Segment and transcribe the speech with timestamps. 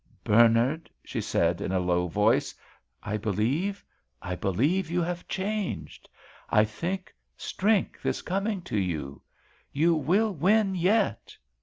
[0.23, 2.55] "Bernard," she said, in a low voice,
[3.03, 6.09] "I believe—I believe you have changed!
[6.49, 11.37] I think strength is coming to you—you will win yet!"